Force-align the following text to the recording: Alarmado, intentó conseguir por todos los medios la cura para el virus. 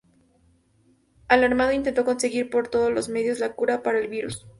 Alarmado, 1.27 1.73
intentó 1.73 2.03
conseguir 2.05 2.49
por 2.49 2.69
todos 2.69 2.91
los 2.91 3.07
medios 3.07 3.37
la 3.37 3.53
cura 3.53 3.83
para 3.83 3.99
el 3.99 4.07
virus. 4.07 4.47